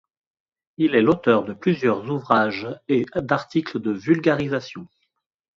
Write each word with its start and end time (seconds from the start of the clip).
Il 0.77 0.95
est 0.95 1.01
l'auteur 1.03 1.45
de 1.45 1.53
plusieurs 1.53 2.09
ouvrages 2.09 2.65
et 2.87 3.05
d'articles 3.17 3.77
de 3.79 3.91
vulgarisation. 3.91 4.87